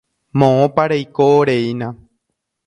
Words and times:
Moõpa 0.43 0.85
reikoreína. 0.93 1.91